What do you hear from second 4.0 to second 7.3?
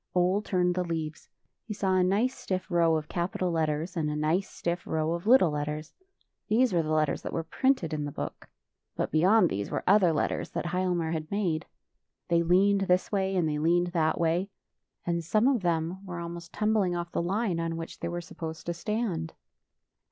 a nice stiff row of little letters. These were the letters